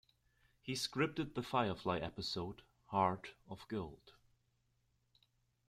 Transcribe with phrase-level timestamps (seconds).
[0.63, 4.13] He scripted the Firefly episode "Heart of Gold".